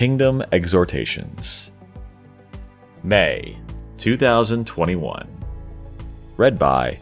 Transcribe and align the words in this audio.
Kingdom 0.00 0.42
Exhortations. 0.50 1.72
May 3.02 3.58
2021. 3.98 5.28
Read 6.38 6.58
by 6.58 6.98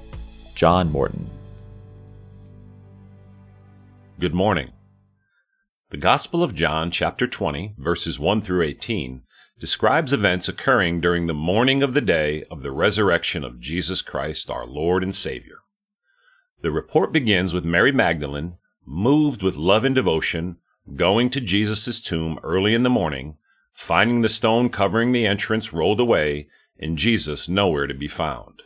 John 0.57 0.91
Morton. 0.91 1.31
Good 4.19 4.35
morning. 4.35 4.73
The 5.91 5.97
Gospel 5.97 6.43
of 6.43 6.57
John, 6.57 6.91
chapter 6.91 7.29
20, 7.29 7.75
verses 7.79 8.19
1 8.19 8.41
through 8.41 8.63
18, 8.63 9.23
describes 9.61 10.13
events 10.13 10.49
occurring 10.49 11.01
during 11.01 11.29
the 11.29 11.33
morning 11.35 11.85
of 11.85 11.95
the 11.95 12.01
day 12.01 12.43
of 12.51 12.63
the 12.63 12.73
resurrection 12.73 13.45
of 13.45 13.61
Jesus 13.61 14.03
Christ, 14.03 14.51
our 14.51 14.67
Lord 14.67 15.05
and 15.05 15.15
Savior. 15.15 15.59
The 16.63 16.73
report 16.73 17.13
begins 17.13 17.55
with 17.55 17.65
Mary 17.65 17.93
Magdalene, 17.93 18.57
moved 18.85 19.45
with 19.45 19.55
love 19.55 19.85
and 19.85 19.95
devotion, 19.95 20.57
going 20.97 21.31
to 21.31 21.41
Jesus' 21.41 22.01
tomb 22.01 22.39
early 22.43 22.75
in 22.75 22.83
the 22.83 22.91
morning, 22.91 23.37
finding 23.75 24.23
the 24.23 24.29
stone 24.29 24.69
covering 24.69 25.13
the 25.13 25.27
entrance 25.27 25.73
rolled 25.73 26.01
away, 26.01 26.49
and 26.79 26.99
Jesus 26.99 27.49
nowhere 27.49 27.87
to 27.87 27.95
be 27.95 28.09
found. 28.09 28.63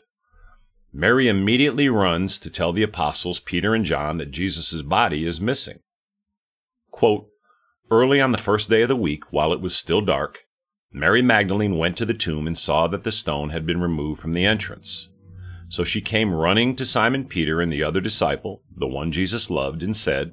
Mary 0.93 1.27
immediately 1.27 1.89
runs 1.89 2.39
to 2.39 2.51
tell 2.51 2.73
the 2.73 2.83
apostles 2.83 3.41
Peter 3.41 3.75
and 3.75 3.85
John 3.85 4.19
that 4.19 4.31
Jesus' 4.31 4.83
body 4.83 5.25
is 5.25 5.41
missing. 5.41 5.81
Quote, 6.91 7.29
Early 7.91 8.21
on 8.21 8.33
the 8.33 8.39
first 8.39 8.71
day 8.71 8.83
of 8.83 8.89
the 8.89 8.97
week, 8.97 9.33
while 9.33 9.53
it 9.53 9.61
was 9.61 9.75
still 9.75 10.01
dark, 10.01 10.41
Mary 10.93 11.23
Magdalene 11.23 11.79
went 11.79 11.97
to 11.97 12.05
the 12.05 12.15
tomb 12.15 12.47
and 12.47 12.57
saw 12.57 12.87
that 12.89 13.05
the 13.05 13.13
stone 13.13 13.51
had 13.51 13.65
been 13.65 13.81
removed 13.81 14.21
from 14.21 14.35
the 14.35 14.45
entrance. 14.45 15.09
So 15.71 15.85
she 15.85 16.03
came 16.03 16.35
running 16.35 16.77
to 16.77 16.85
Simon 16.85 17.25
Peter 17.25 17.63
and 17.63 17.73
the 17.73 17.83
other 17.83 18.01
disciple, 18.01 18.63
the 18.77 18.87
one 18.87 19.11
Jesus 19.11 19.51
loved, 19.51 19.83
and 19.83 19.97
said, 19.97 20.33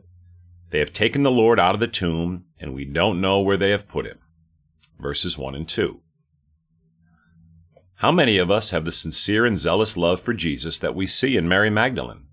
They 0.69 0.79
have 0.79 0.93
taken 0.93 1.23
the 1.23 1.31
Lord 1.31 1.59
out 1.59 1.73
of 1.73 1.79
the 1.79 1.87
tomb, 1.87 2.43
and 2.59 2.73
we 2.73 2.85
don't 2.85 3.21
know 3.21 3.39
where 3.39 3.57
they 3.57 3.71
have 3.71 3.87
put 3.87 4.05
him. 4.05 4.19
Verses 4.99 5.37
1 5.37 5.55
and 5.55 5.67
2. 5.67 6.01
How 7.95 8.11
many 8.11 8.37
of 8.37 8.51
us 8.51 8.69
have 8.69 8.85
the 8.85 8.91
sincere 8.91 9.45
and 9.45 9.57
zealous 9.57 9.97
love 9.97 10.21
for 10.21 10.33
Jesus 10.33 10.77
that 10.77 10.95
we 10.95 11.05
see 11.05 11.35
in 11.35 11.47
Mary 11.47 11.69
Magdalene? 11.69 12.27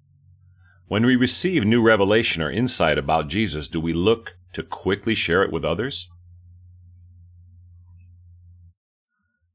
When 0.86 1.04
we 1.04 1.16
receive 1.16 1.64
new 1.64 1.82
revelation 1.82 2.42
or 2.42 2.50
insight 2.50 2.98
about 2.98 3.28
Jesus, 3.28 3.66
do 3.66 3.80
we 3.80 3.92
look 3.92 4.36
to 4.52 4.62
quickly 4.62 5.14
share 5.14 5.42
it 5.42 5.50
with 5.50 5.64
others? 5.64 6.08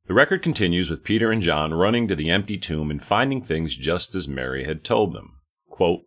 The 0.07 0.13
record 0.13 0.41
continues 0.41 0.89
with 0.89 1.05
Peter 1.05 1.31
and 1.31 1.41
John 1.41 1.73
running 1.73 2.09
to 2.09 2.15
the 2.17 2.29
empty 2.29 2.57
tomb 2.57 2.91
and 2.91 3.01
finding 3.01 3.41
things 3.41 3.77
just 3.77 4.13
as 4.13 4.27
Mary 4.27 4.65
had 4.65 4.83
told 4.83 5.13
them. 5.13 5.37
Quote, 5.69 6.01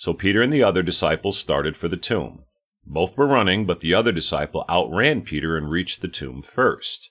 so 0.00 0.14
Peter 0.14 0.40
and 0.40 0.50
the 0.50 0.62
other 0.62 0.82
disciples 0.82 1.38
started 1.38 1.76
for 1.76 1.86
the 1.86 1.94
tomb. 1.94 2.44
Both 2.86 3.18
were 3.18 3.26
running, 3.26 3.66
but 3.66 3.80
the 3.80 3.92
other 3.92 4.12
disciple 4.12 4.64
outran 4.66 5.20
Peter 5.20 5.58
and 5.58 5.70
reached 5.70 6.00
the 6.00 6.08
tomb 6.08 6.40
first. 6.40 7.10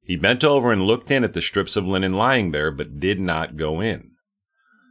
He 0.00 0.16
bent 0.16 0.42
over 0.42 0.72
and 0.72 0.86
looked 0.86 1.10
in 1.10 1.22
at 1.22 1.34
the 1.34 1.42
strips 1.42 1.76
of 1.76 1.86
linen 1.86 2.14
lying 2.14 2.50
there, 2.50 2.70
but 2.70 2.98
did 2.98 3.20
not 3.20 3.58
go 3.58 3.82
in. 3.82 4.12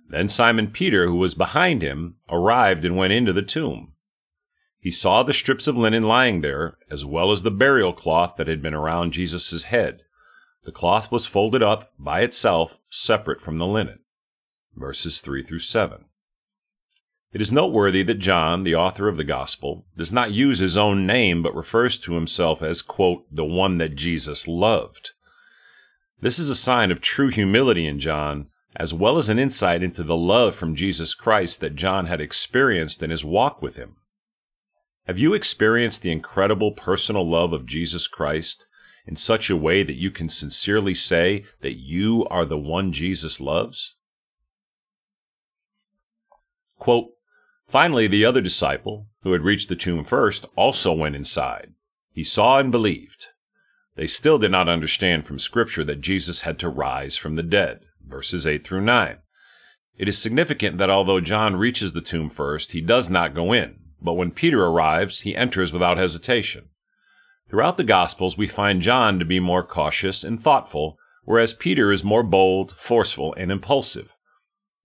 Then 0.08 0.28
Simon 0.28 0.68
Peter, 0.68 1.08
who 1.08 1.16
was 1.16 1.34
behind 1.34 1.82
him, 1.82 2.18
arrived 2.30 2.86
and 2.86 2.96
went 2.96 3.14
into 3.14 3.34
the 3.34 3.42
tomb. 3.42 3.94
He 4.78 4.92
saw 4.92 5.24
the 5.24 5.34
strips 5.34 5.66
of 5.66 5.76
linen 5.76 6.04
lying 6.04 6.42
there, 6.42 6.78
as 6.92 7.04
well 7.04 7.32
as 7.32 7.42
the 7.42 7.50
burial 7.50 7.94
cloth 7.94 8.36
that 8.38 8.48
had 8.48 8.62
been 8.62 8.76
around 8.76 9.12
Jesus' 9.12 9.64
head. 9.64 10.04
The 10.66 10.72
cloth 10.72 11.12
was 11.12 11.26
folded 11.26 11.64
up 11.64 11.94
by 11.98 12.22
itself, 12.22 12.78
separate 12.92 13.42
from 13.42 13.58
the 13.58 13.66
linen. 13.66 14.02
Verses 14.76 15.20
3 15.20 15.42
through 15.42 15.60
7. 15.60 16.06
It 17.34 17.42
is 17.42 17.52
noteworthy 17.52 18.04
that 18.04 18.20
John, 18.20 18.62
the 18.62 18.76
author 18.76 19.08
of 19.08 19.18
the 19.18 19.24
Gospel, 19.24 19.88
does 19.98 20.14
not 20.14 20.32
use 20.32 20.60
his 20.60 20.78
own 20.78 21.08
name 21.08 21.42
but 21.42 21.56
refers 21.56 21.98
to 21.98 22.14
himself 22.14 22.62
as, 22.62 22.84
quote, 22.84 23.26
the 23.32 23.44
one 23.44 23.80
that 23.80 23.96
Jesus 23.96 24.48
loved. 24.48 25.12
This 26.22 26.38
is 26.38 26.52
a 26.52 26.56
sign 26.56 26.92
of 26.92 27.02
true 27.02 27.30
humility 27.30 27.88
in 27.88 28.00
John, 28.00 28.50
as 28.76 28.94
well 28.94 29.18
as 29.18 29.30
an 29.30 29.40
insight 29.40 29.82
into 29.82 30.04
the 30.04 30.16
love 30.16 30.56
from 30.56 30.76
Jesus 30.76 31.16
Christ 31.16 31.60
that 31.60 31.76
John 31.76 32.06
had 32.06 32.22
experienced 32.22 33.02
in 33.02 33.10
his 33.10 33.26
walk 33.26 33.64
with 33.64 33.78
him. 33.78 33.96
Have 35.08 35.18
you 35.18 35.34
experienced 35.34 36.04
the 36.04 36.12
incredible 36.12 36.72
personal 36.72 37.28
love 37.28 37.52
of 37.52 37.66
Jesus 37.66 38.08
Christ 38.08 38.68
in 39.08 39.16
such 39.16 39.50
a 39.50 39.58
way 39.58 39.82
that 39.82 40.00
you 40.00 40.12
can 40.12 40.30
sincerely 40.30 40.94
say 40.94 41.46
that 41.62 41.80
you 41.80 42.26
are 42.30 42.46
the 42.46 42.60
one 42.60 42.94
Jesus 42.94 43.42
loves? 43.42 43.96
Quote, 46.78 47.10
Finally, 47.68 48.08
the 48.08 48.26
other 48.26 48.42
disciple, 48.42 49.08
who 49.24 49.32
had 49.32 49.42
reached 49.42 49.70
the 49.70 49.76
tomb 49.76 50.04
first, 50.04 50.46
also 50.56 50.94
went 50.94 51.16
inside. 51.16 51.74
He 52.12 52.24
saw 52.24 52.60
and 52.60 52.72
believed. 52.72 53.28
They 53.96 54.08
still 54.08 54.38
did 54.38 54.52
not 54.52 54.70
understand 54.70 55.26
from 55.26 55.40
Scripture 55.40 55.84
that 55.84 56.02
Jesus 56.02 56.42
had 56.42 56.60
to 56.60 56.70
rise 56.70 57.16
from 57.18 57.36
the 57.36 57.44
dead. 57.44 57.82
Verses 58.06 58.46
8 58.46 58.66
through 58.66 58.82
9. 58.82 59.18
It 59.98 60.08
is 60.08 60.18
significant 60.18 60.78
that 60.80 60.90
although 60.90 61.22
John 61.22 61.56
reaches 61.56 61.94
the 61.94 62.02
tomb 62.02 62.30
first, 62.30 62.72
he 62.72 62.82
does 62.82 63.10
not 63.10 63.36
go 63.36 63.54
in, 63.54 63.76
but 64.02 64.14
when 64.14 64.32
Peter 64.32 64.66
arrives, 64.66 65.22
he 65.22 65.36
enters 65.36 65.72
without 65.72 65.98
hesitation. 65.98 66.70
Throughout 67.48 67.78
the 67.78 67.84
Gospels, 67.84 68.38
we 68.38 68.48
find 68.48 68.82
John 68.82 69.20
to 69.20 69.26
be 69.26 69.40
more 69.40 69.64
cautious 69.64 70.24
and 70.24 70.40
thoughtful, 70.40 70.98
whereas 71.24 71.54
Peter 71.54 71.92
is 71.92 72.04
more 72.04 72.24
bold, 72.24 72.72
forceful, 72.72 73.36
and 73.38 73.52
impulsive. 73.52 74.16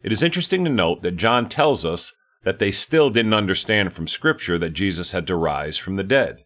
It 0.02 0.12
is 0.12 0.22
interesting 0.22 0.64
to 0.64 0.70
note 0.70 1.02
that 1.02 1.16
John 1.16 1.48
tells 1.48 1.86
us 1.86 2.14
that 2.44 2.58
they 2.58 2.70
still 2.70 3.10
didn't 3.10 3.34
understand 3.34 3.92
from 3.92 4.06
Scripture 4.06 4.58
that 4.58 4.70
Jesus 4.70 5.12
had 5.12 5.26
to 5.26 5.36
rise 5.36 5.76
from 5.76 5.96
the 5.96 6.04
dead. 6.04 6.44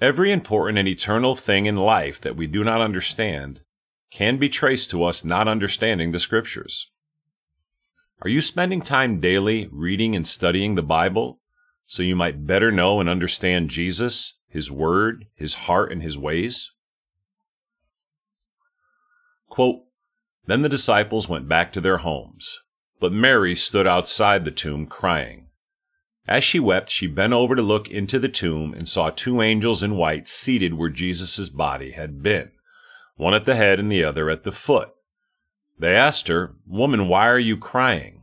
Every 0.00 0.30
important 0.30 0.78
and 0.78 0.88
eternal 0.88 1.34
thing 1.34 1.66
in 1.66 1.76
life 1.76 2.20
that 2.20 2.36
we 2.36 2.46
do 2.46 2.62
not 2.62 2.80
understand 2.80 3.60
can 4.10 4.36
be 4.36 4.48
traced 4.48 4.90
to 4.90 5.04
us 5.04 5.24
not 5.24 5.48
understanding 5.48 6.12
the 6.12 6.20
Scriptures. 6.20 6.90
Are 8.22 8.28
you 8.28 8.40
spending 8.40 8.82
time 8.82 9.20
daily 9.20 9.68
reading 9.70 10.16
and 10.16 10.26
studying 10.26 10.74
the 10.74 10.82
Bible 10.82 11.40
so 11.86 12.02
you 12.02 12.16
might 12.16 12.46
better 12.46 12.72
know 12.72 13.00
and 13.00 13.08
understand 13.08 13.70
Jesus 13.70 14.38
his 14.48 14.70
word, 14.70 15.26
his 15.34 15.54
heart, 15.54 15.92
and 15.92 16.02
his 16.02 16.18
ways? 16.18 16.70
Quote, 19.48 19.82
then 20.46 20.62
the 20.62 20.68
disciples 20.68 21.28
went 21.28 21.48
back 21.48 21.72
to 21.72 21.80
their 21.80 21.98
homes, 21.98 22.60
but 23.00 23.12
Mary 23.12 23.54
stood 23.54 23.86
outside 23.86 24.44
the 24.44 24.50
tomb 24.50 24.86
crying. 24.86 25.46
As 26.26 26.44
she 26.44 26.60
wept, 26.60 26.90
she 26.90 27.06
bent 27.06 27.32
over 27.32 27.56
to 27.56 27.62
look 27.62 27.88
into 27.88 28.18
the 28.18 28.28
tomb 28.28 28.74
and 28.74 28.88
saw 28.88 29.08
two 29.08 29.40
angels 29.40 29.82
in 29.82 29.96
white 29.96 30.28
seated 30.28 30.74
where 30.74 30.90
Jesus' 30.90 31.48
body 31.48 31.92
had 31.92 32.22
been, 32.22 32.50
one 33.16 33.34
at 33.34 33.44
the 33.44 33.56
head 33.56 33.80
and 33.80 33.90
the 33.90 34.04
other 34.04 34.28
at 34.28 34.42
the 34.42 34.52
foot. 34.52 34.90
They 35.78 35.94
asked 35.94 36.28
her, 36.28 36.54
Woman, 36.66 37.08
why 37.08 37.28
are 37.28 37.38
you 37.38 37.56
crying? 37.56 38.22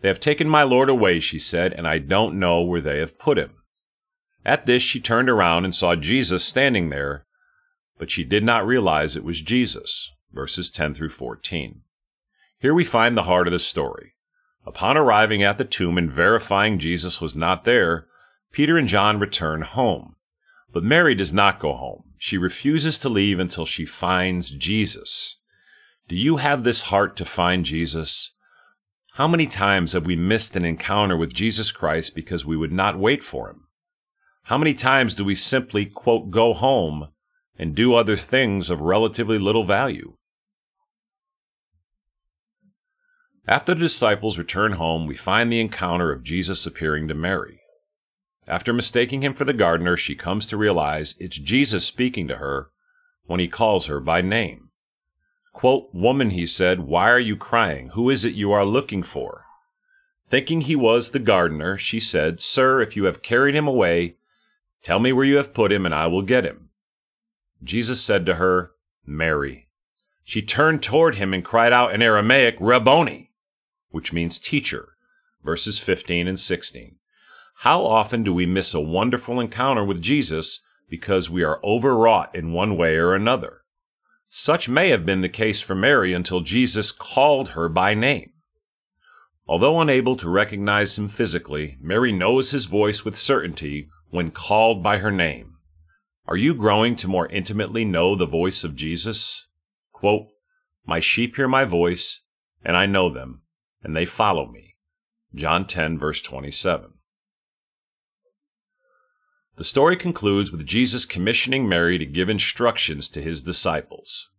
They 0.00 0.08
have 0.08 0.20
taken 0.20 0.48
my 0.48 0.62
Lord 0.62 0.88
away, 0.88 1.20
she 1.20 1.38
said, 1.38 1.72
and 1.72 1.86
I 1.86 1.98
don't 1.98 2.38
know 2.38 2.62
where 2.62 2.80
they 2.80 2.98
have 2.98 3.18
put 3.18 3.38
him. 3.38 3.54
At 4.44 4.66
this, 4.66 4.82
she 4.82 5.00
turned 5.00 5.28
around 5.28 5.64
and 5.64 5.74
saw 5.74 5.94
Jesus 5.94 6.44
standing 6.44 6.88
there, 6.88 7.26
but 7.98 8.10
she 8.10 8.24
did 8.24 8.44
not 8.44 8.66
realize 8.66 9.14
it 9.14 9.24
was 9.24 9.42
Jesus. 9.42 10.12
Verses 10.32 10.70
10 10.70 10.94
through 10.94 11.08
14. 11.10 11.82
Here 12.60 12.74
we 12.74 12.84
find 12.84 13.16
the 13.16 13.22
heart 13.22 13.46
of 13.46 13.52
the 13.52 13.60
story. 13.60 14.14
Upon 14.66 14.96
arriving 14.96 15.44
at 15.44 15.58
the 15.58 15.64
tomb 15.64 15.96
and 15.96 16.10
verifying 16.10 16.80
Jesus 16.80 17.20
was 17.20 17.36
not 17.36 17.64
there, 17.64 18.08
Peter 18.50 18.76
and 18.76 18.88
John 18.88 19.20
return 19.20 19.62
home. 19.62 20.16
But 20.72 20.82
Mary 20.82 21.14
does 21.14 21.32
not 21.32 21.60
go 21.60 21.74
home. 21.74 22.02
She 22.18 22.36
refuses 22.36 22.98
to 22.98 23.08
leave 23.08 23.38
until 23.38 23.64
she 23.64 23.86
finds 23.86 24.50
Jesus. 24.50 25.40
Do 26.08 26.16
you 26.16 26.38
have 26.38 26.64
this 26.64 26.82
heart 26.82 27.16
to 27.18 27.24
find 27.24 27.64
Jesus? 27.64 28.34
How 29.12 29.28
many 29.28 29.46
times 29.46 29.92
have 29.92 30.04
we 30.04 30.16
missed 30.16 30.56
an 30.56 30.64
encounter 30.64 31.16
with 31.16 31.32
Jesus 31.32 31.70
Christ 31.70 32.16
because 32.16 32.44
we 32.44 32.56
would 32.56 32.72
not 32.72 32.98
wait 32.98 33.22
for 33.22 33.48
him? 33.48 33.68
How 34.44 34.58
many 34.58 34.74
times 34.74 35.14
do 35.14 35.24
we 35.24 35.36
simply, 35.36 35.86
quote, 35.86 36.30
go 36.30 36.54
home 36.54 37.08
and 37.56 37.74
do 37.74 37.94
other 37.94 38.16
things 38.16 38.68
of 38.68 38.80
relatively 38.80 39.38
little 39.38 39.64
value? 39.64 40.17
After 43.48 43.72
the 43.72 43.80
disciples 43.80 44.36
return 44.36 44.72
home, 44.72 45.06
we 45.06 45.16
find 45.16 45.50
the 45.50 45.60
encounter 45.60 46.12
of 46.12 46.22
Jesus 46.22 46.66
appearing 46.66 47.08
to 47.08 47.14
Mary. 47.14 47.62
After 48.46 48.74
mistaking 48.74 49.22
him 49.22 49.32
for 49.32 49.46
the 49.46 49.54
gardener, 49.54 49.96
she 49.96 50.14
comes 50.14 50.44
to 50.46 50.58
realize 50.58 51.16
it's 51.18 51.38
Jesus 51.38 51.86
speaking 51.86 52.28
to 52.28 52.36
her 52.36 52.68
when 53.24 53.40
he 53.40 53.48
calls 53.48 53.86
her 53.86 54.00
by 54.00 54.20
name. 54.20 54.68
Quote, 55.54 55.88
Woman, 55.94 56.28
he 56.30 56.46
said, 56.46 56.80
why 56.80 57.08
are 57.08 57.18
you 57.18 57.36
crying? 57.36 57.88
Who 57.94 58.10
is 58.10 58.22
it 58.22 58.34
you 58.34 58.52
are 58.52 58.66
looking 58.66 59.02
for? 59.02 59.46
Thinking 60.28 60.60
he 60.60 60.76
was 60.76 61.10
the 61.10 61.18
gardener, 61.18 61.78
she 61.78 62.00
said, 62.00 62.40
Sir, 62.40 62.82
if 62.82 62.96
you 62.96 63.04
have 63.04 63.22
carried 63.22 63.54
him 63.54 63.66
away, 63.66 64.16
Tell 64.82 65.00
me 65.00 65.10
where 65.10 65.24
you 65.24 65.38
have 65.38 65.54
put 65.54 65.72
him, 65.72 65.86
and 65.86 65.94
I 65.94 66.06
will 66.06 66.22
get 66.22 66.44
him. 66.44 66.68
Jesus 67.64 68.02
said 68.02 68.26
to 68.26 68.34
her, 68.34 68.72
Mary. 69.06 69.68
She 70.22 70.42
turned 70.42 70.82
toward 70.82 71.14
him 71.14 71.32
and 71.32 71.42
cried 71.42 71.72
out 71.72 71.94
in 71.94 72.02
Aramaic, 72.02 72.56
Rabboni, 72.60 73.27
which 73.90 74.12
means 74.12 74.38
teacher, 74.38 74.90
verses 75.44 75.78
15 75.78 76.28
and 76.28 76.38
16. 76.38 76.96
How 77.62 77.84
often 77.84 78.22
do 78.22 78.32
we 78.32 78.46
miss 78.46 78.74
a 78.74 78.80
wonderful 78.80 79.40
encounter 79.40 79.84
with 79.84 80.00
Jesus 80.00 80.62
because 80.88 81.30
we 81.30 81.42
are 81.42 81.60
overwrought 81.62 82.34
in 82.34 82.52
one 82.52 82.76
way 82.76 82.96
or 82.96 83.14
another. 83.14 83.62
Such 84.28 84.68
may 84.68 84.90
have 84.90 85.06
been 85.06 85.20
the 85.20 85.28
case 85.28 85.60
for 85.60 85.74
Mary 85.74 86.12
until 86.12 86.40
Jesus 86.40 86.92
called 86.92 87.50
her 87.50 87.68
by 87.68 87.94
name. 87.94 88.32
Although 89.46 89.80
unable 89.80 90.16
to 90.16 90.28
recognize 90.28 90.98
him 90.98 91.08
physically, 91.08 91.78
Mary 91.80 92.12
knows 92.12 92.50
his 92.50 92.66
voice 92.66 93.04
with 93.04 93.16
certainty 93.16 93.88
when 94.10 94.30
called 94.30 94.82
by 94.82 94.98
her 94.98 95.10
name. 95.10 95.54
Are 96.26 96.36
you 96.36 96.54
growing 96.54 96.96
to 96.96 97.08
more 97.08 97.26
intimately 97.28 97.86
know 97.86 98.14
the 98.14 98.26
voice 98.26 98.64
of 98.64 98.76
Jesus? 98.76 99.46
Quote, 99.92 100.26
My 100.84 101.00
sheep 101.00 101.36
hear 101.36 101.48
my 101.48 101.64
voice, 101.64 102.22
and 102.62 102.76
I 102.76 102.84
know 102.84 103.08
them, 103.08 103.42
and 103.82 103.94
they 103.94 104.04
follow 104.04 104.50
me. 104.50 104.76
John 105.34 105.66
10, 105.66 105.98
verse 105.98 106.20
27. 106.20 106.94
The 109.56 109.64
story 109.64 109.96
concludes 109.96 110.52
with 110.52 110.64
Jesus 110.64 111.04
commissioning 111.04 111.68
Mary 111.68 111.98
to 111.98 112.06
give 112.06 112.28
instructions 112.28 113.08
to 113.08 113.20
his 113.20 113.42
disciples. 113.42 114.30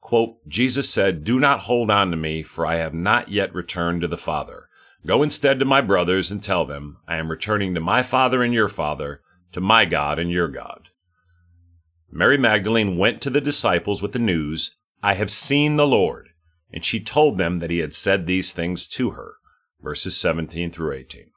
Quote, 0.00 0.46
Jesus 0.48 0.90
said, 0.90 1.22
Do 1.22 1.38
not 1.38 1.60
hold 1.60 1.90
on 1.90 2.10
to 2.10 2.16
me, 2.16 2.42
for 2.42 2.66
I 2.66 2.76
have 2.76 2.94
not 2.94 3.28
yet 3.28 3.54
returned 3.54 4.00
to 4.00 4.08
the 4.08 4.16
Father. 4.16 4.66
Go 5.06 5.22
instead 5.22 5.60
to 5.60 5.64
my 5.64 5.80
brothers 5.80 6.30
and 6.30 6.42
tell 6.42 6.64
them, 6.64 6.96
I 7.06 7.16
am 7.16 7.30
returning 7.30 7.74
to 7.74 7.80
my 7.80 8.02
Father 8.02 8.42
and 8.42 8.52
your 8.52 8.68
Father, 8.68 9.22
to 9.52 9.60
my 9.60 9.84
God 9.84 10.18
and 10.18 10.30
your 10.30 10.48
God. 10.48 10.88
Mary 12.10 12.36
Magdalene 12.36 12.98
went 12.98 13.22
to 13.22 13.30
the 13.30 13.40
disciples 13.40 14.02
with 14.02 14.10
the 14.12 14.18
news, 14.18 14.76
I 15.00 15.14
have 15.14 15.30
seen 15.30 15.76
the 15.76 15.86
Lord, 15.86 16.29
and 16.72 16.84
she 16.84 17.00
told 17.00 17.38
them 17.38 17.58
that 17.58 17.70
he 17.70 17.78
had 17.78 17.94
said 17.94 18.26
these 18.26 18.52
things 18.52 18.86
to 18.88 19.10
her. 19.10 19.34
Verses 19.82 20.16
17 20.16 20.70
through 20.70 20.92
18. 20.92 21.30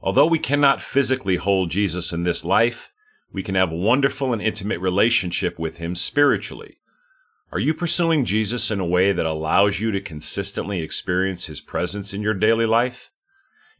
Although 0.00 0.26
we 0.26 0.40
cannot 0.40 0.80
physically 0.80 1.36
hold 1.36 1.70
Jesus 1.70 2.12
in 2.12 2.24
this 2.24 2.44
life, 2.44 2.90
we 3.32 3.42
can 3.42 3.54
have 3.54 3.70
a 3.70 3.76
wonderful 3.76 4.32
and 4.32 4.42
intimate 4.42 4.80
relationship 4.80 5.58
with 5.58 5.78
him 5.78 5.94
spiritually. 5.94 6.78
Are 7.52 7.60
you 7.60 7.74
pursuing 7.74 8.24
Jesus 8.24 8.70
in 8.70 8.80
a 8.80 8.86
way 8.86 9.12
that 9.12 9.26
allows 9.26 9.78
you 9.78 9.92
to 9.92 10.00
consistently 10.00 10.80
experience 10.80 11.46
his 11.46 11.60
presence 11.60 12.12
in 12.12 12.22
your 12.22 12.34
daily 12.34 12.66
life? 12.66 13.10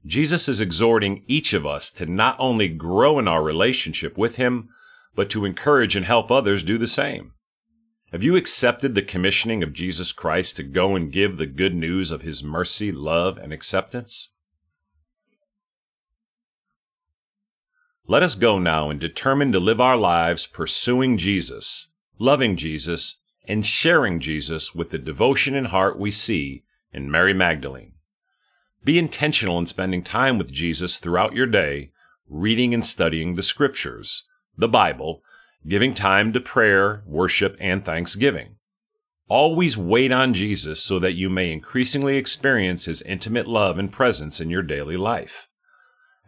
Jesus 0.05 0.49
is 0.49 0.61
exhorting 0.61 1.25
each 1.27 1.53
of 1.53 1.67
us 1.67 1.91
to 1.93 2.07
not 2.07 2.37
only 2.39 2.69
grow 2.69 3.19
in 3.19 3.29
our 3.29 3.43
relationship 3.43 4.19
with 4.19 4.37
him, 4.37 4.69
but 5.15 5.31
to 5.31 5.45
encourage 5.45 5.97
and 5.97 6.07
help 6.07 6.31
others 6.31 6.63
do 6.63 6.79
the 6.79 6.87
same. 6.87 7.33
Have 8.13 8.23
you 8.23 8.37
accepted 8.37 8.95
the 8.95 9.01
commissioning 9.01 9.63
of 9.63 9.73
Jesus 9.73 10.13
Christ 10.13 10.57
to 10.57 10.63
go 10.63 10.95
and 10.95 11.11
give 11.11 11.39
the 11.39 11.47
good 11.47 11.75
news 11.75 12.11
of 12.11 12.21
his 12.21 12.45
mercy, 12.45 12.93
love, 12.93 13.39
and 13.39 13.55
acceptance? 13.55 14.29
Let 18.07 18.23
us 18.23 18.35
go 18.35 18.59
now 18.59 18.91
and 18.91 19.01
determine 19.01 19.51
to 19.53 19.61
live 19.61 19.81
our 19.81 19.97
lives 19.97 20.47
pursuing 20.47 21.17
Jesus, 21.17 21.89
loving 22.19 22.57
Jesus, 22.57 23.23
and 23.49 23.65
sharing 23.65 24.21
Jesus 24.21 24.75
with 24.75 24.91
the 24.91 24.99
devotion 24.99 25.55
and 25.55 25.69
heart 25.69 25.99
we 25.99 26.11
see 26.11 26.65
in 26.93 27.11
Mary 27.11 27.33
Magdalene. 27.33 27.95
Be 28.85 28.99
intentional 28.99 29.59
in 29.59 29.65
spending 29.65 30.03
time 30.03 30.37
with 30.37 30.53
Jesus 30.53 30.99
throughout 30.99 31.33
your 31.33 31.47
day, 31.47 31.93
reading 32.29 32.75
and 32.75 32.85
studying 32.85 33.37
the 33.37 33.43
Scriptures, 33.43 34.25
the 34.55 34.69
Bible, 34.69 35.23
giving 35.67 35.95
time 35.95 36.33
to 36.33 36.41
prayer, 36.41 37.03
worship, 37.07 37.57
and 37.61 37.85
thanksgiving. 37.85 38.57
Always 39.29 39.77
wait 39.77 40.13
on 40.13 40.35
Jesus 40.35 40.83
so 40.83 40.99
that 40.99 41.15
you 41.15 41.31
may 41.31 41.53
increasingly 41.53 42.17
experience 42.17 42.85
his 42.85 43.03
intimate 43.03 43.47
love 43.47 43.79
and 43.79 43.91
presence 43.91 44.41
in 44.41 44.51
your 44.51 44.63
daily 44.63 44.97
life. 44.97 45.49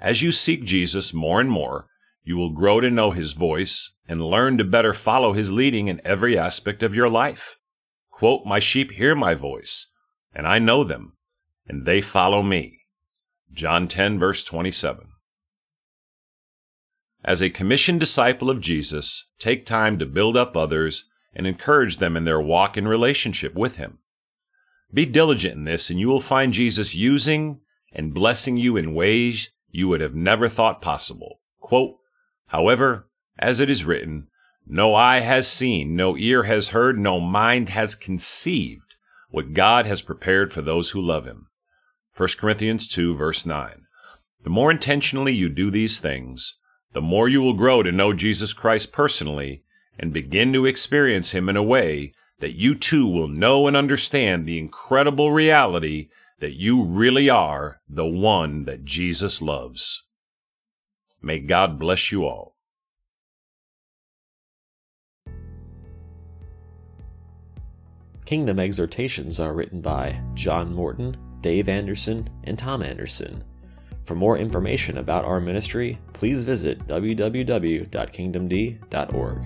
As 0.01 0.23
you 0.23 0.33
seek 0.33 0.65
Jesus 0.65 1.13
more 1.13 1.41
and 1.41 1.51
more, 1.51 1.87
you 2.23 2.37
will 2.37 2.51
grow 2.51 2.81
to 2.81 2.91
know 2.91 3.11
his 3.11 3.33
voice 3.33 3.95
and 4.09 4.21
learn 4.21 4.57
to 4.59 4.65
better 4.65 4.95
follow 4.95 5.33
his 5.33 5.53
leading 5.53 5.89
in 5.89 6.01
every 6.05 6.39
aspect 6.39 6.83
of 6.83 6.95
your 6.95 7.09
life. 7.09 7.57
Quote, 8.11 8.47
My 8.47 8.59
sheep 8.59 8.93
hear 8.93 9.15
my 9.15 9.35
voice, 9.35 9.91
and 10.33 10.47
I 10.47 10.59
know 10.59 10.85
them, 10.85 11.15
and 11.67 11.85
they 11.85 12.01
follow 12.01 12.43
me. 12.43 12.81
John 13.53 13.89
10, 13.89 14.19
verse 14.19 14.45
27. 14.45 15.09
As 17.25 17.41
a 17.41 17.49
commissioned 17.49 18.01
disciple 18.01 18.51
of 18.51 18.61
Jesus, 18.61 19.31
take 19.39 19.65
time 19.65 19.99
to 19.99 20.05
build 20.05 20.37
up 20.37 20.57
others 20.57 21.07
and 21.33 21.47
encourage 21.47 21.97
them 21.97 22.19
in 22.19 22.25
their 22.25 22.41
walk 22.41 22.77
and 22.77 22.87
relationship 22.87 23.55
with 23.55 23.77
Him. 23.77 23.99
Be 24.93 25.07
diligent 25.07 25.55
in 25.55 25.65
this, 25.65 25.89
and 25.89 25.99
you 25.99 26.09
will 26.09 26.21
find 26.21 26.53
Jesus 26.53 26.95
using 26.95 27.61
and 27.93 28.13
blessing 28.13 28.59
you 28.59 28.77
in 28.77 28.95
ways 28.95 29.53
you 29.71 29.89
would 29.89 30.03
have 30.03 30.15
never 30.15 30.49
thought 30.51 30.83
possible. 30.83 31.41
Quote, 31.61 31.97
However, 32.49 33.09
as 33.39 33.59
it 33.59 33.71
is 33.71 33.87
written, 33.87 34.29
no 34.67 34.95
eye 34.95 35.21
has 35.21 35.51
seen, 35.51 35.97
no 35.97 36.19
ear 36.19 36.43
has 36.43 36.69
heard, 36.69 36.99
no 36.99 37.21
mind 37.21 37.71
has 37.71 37.95
conceived 37.95 38.97
what 39.31 39.55
God 39.55 39.87
has 39.87 40.03
prepared 40.03 40.53
for 40.53 40.61
those 40.61 40.91
who 40.91 41.01
love 41.01 41.25
Him. 41.25 41.49
1 42.17 42.29
Corinthians 42.39 42.87
2, 42.87 43.15
verse 43.15 43.47
9. 43.47 43.87
The 44.43 44.51
more 44.51 44.71
intentionally 44.71 45.33
you 45.33 45.49
do 45.49 45.71
these 45.71 45.99
things, 45.99 46.59
the 46.95 47.03
more 47.03 47.29
you 47.29 47.43
will 47.43 47.55
grow 47.55 47.83
to 47.83 47.93
know 47.93 48.13
Jesus 48.13 48.53
Christ 48.53 48.93
personally 48.93 49.63
and 49.99 50.13
begin 50.13 50.53
to 50.53 50.65
experience 50.65 51.33
Him 51.33 51.49
in 51.49 51.57
a 51.57 51.63
way 51.63 52.13
that 52.39 52.55
you 52.55 52.75
too 52.75 53.07
will 53.07 53.29
know 53.29 53.67
and 53.67 53.77
understand 53.77 54.47
the 54.47 54.59
incredible 54.59 55.33
reality 55.33 56.09
that 56.41 56.55
you 56.55 56.83
really 56.83 57.29
are 57.29 57.81
the 57.89 58.07
one 58.07 58.65
that 58.65 58.85
Jesus 58.85 59.43
loves. 59.43 60.05
May 61.21 61.39
God 61.41 61.79
bless 61.79 62.13
you 62.13 62.25
all. 62.25 62.57
Kingdom 68.25 68.59
exhortations 68.59 69.41
are 69.41 69.53
written 69.53 69.81
by 69.81 70.21
John 70.35 70.75
Morton, 70.75 71.17
Dave 71.41 71.69
Anderson, 71.69 72.29
and 72.45 72.59
Tom 72.59 72.83
Anderson. 72.83 73.45
For 74.05 74.15
more 74.15 74.37
information 74.37 74.99
about 74.99 75.25
our 75.25 75.41
ministry, 75.41 75.99
please 76.13 76.45
visit 76.45 76.87
www.kingdomd.org. 76.87 79.45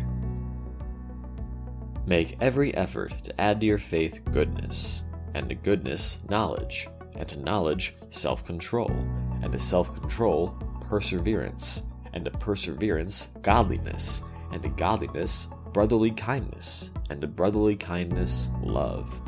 Make 2.07 2.37
every 2.41 2.75
effort 2.75 3.13
to 3.23 3.41
add 3.41 3.61
to 3.61 3.67
your 3.67 3.79
faith 3.79 4.23
goodness 4.33 5.05
and 5.35 5.49
to 5.49 5.55
goodness, 5.55 6.19
knowledge, 6.29 6.89
and 7.17 7.29
to 7.29 7.39
knowledge, 7.39 7.95
self 8.11 8.45
control, 8.45 8.91
and 9.43 9.53
to 9.53 9.59
self 9.59 9.95
control, 9.95 10.49
perseverance, 10.81 11.85
and 12.15 12.25
to 12.25 12.31
perseverance, 12.33 13.29
godliness, 13.43 14.23
and 14.53 14.63
to 14.63 14.69
godliness, 14.71 15.49
brotherly 15.73 16.11
kindness, 16.11 16.91
and 17.11 17.21
to 17.21 17.27
brotherly 17.27 17.77
kindness, 17.77 18.49
love. 18.63 19.21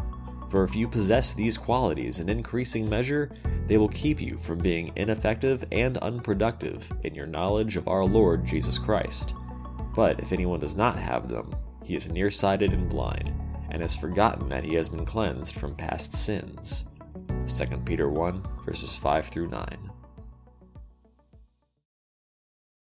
For 0.51 0.65
if 0.65 0.75
you 0.75 0.89
possess 0.89 1.33
these 1.33 1.57
qualities 1.57 2.19
in 2.19 2.29
increasing 2.29 2.89
measure, 2.89 3.31
they 3.69 3.79
will 3.79 3.89
keep 3.89 4.21
you 4.21 4.37
from 4.39 4.59
being 4.59 4.93
ineffective 4.97 5.65
and 5.71 5.97
unproductive 5.99 6.93
in 7.05 7.15
your 7.15 7.27
knowledge 7.27 7.77
of 7.77 7.87
our 7.87 8.05
Lord 8.05 8.45
Jesus 8.45 8.77
Christ. 8.77 9.35
But 9.95 10.19
if 10.19 10.33
anyone 10.33 10.59
does 10.59 10.77
not 10.77 10.97
have 10.97 11.29
them, 11.29 11.55
he 11.85 11.95
is 11.95 12.11
nearsighted 12.11 12.73
and 12.73 12.89
blind 12.89 13.33
and 13.71 13.81
has 13.81 13.95
forgotten 13.95 14.49
that 14.49 14.65
he 14.65 14.75
has 14.75 14.89
been 14.89 15.05
cleansed 15.05 15.55
from 15.55 15.77
past 15.77 16.13
sins. 16.15 16.85
2 17.49 17.79
Peter 17.85 18.09
1, 18.09 18.43
verses 18.65 18.97
5 18.97 19.27
through 19.27 19.49
9. 19.49 19.90